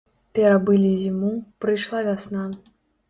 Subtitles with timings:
[0.37, 1.31] Перабылі зіму,
[1.67, 2.49] прыйшла вясна.